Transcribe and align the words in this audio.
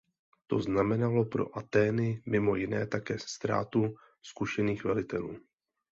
To 0.53 0.57
znamenalo 0.65 1.23
pro 1.35 1.45
Atény 1.59 2.21
mimo 2.25 2.55
jiné 2.55 2.87
také 2.87 3.19
ztrátu 3.19 3.95
zkušených 4.21 4.83
velitelů. 4.85 5.37